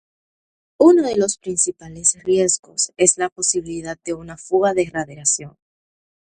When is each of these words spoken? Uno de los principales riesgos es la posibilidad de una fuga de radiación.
Uno 0.79 1.03
de 1.03 1.15
los 1.15 1.37
principales 1.37 2.17
riesgos 2.23 2.91
es 2.97 3.19
la 3.19 3.29
posibilidad 3.29 3.99
de 4.03 4.15
una 4.15 4.35
fuga 4.35 4.73
de 4.73 4.89
radiación. 4.91 5.59